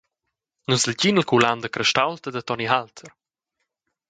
Nus 0.69 0.81
legin 0.89 1.19
il 1.21 1.29
Culan 1.29 1.59
da 1.61 1.69
Crestaulta 1.73 2.29
da 2.31 2.41
Toni 2.43 2.67
Halter. 2.73 3.09